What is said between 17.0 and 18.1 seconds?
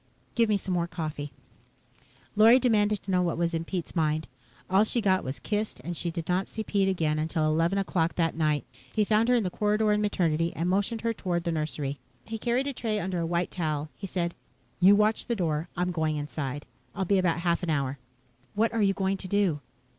be about a half an hour."